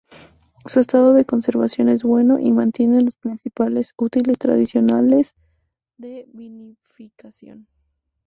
[0.65, 5.35] Su estado de conservación es bueno y mantiene los principales útiles tradicionales
[5.97, 7.67] de vinificación.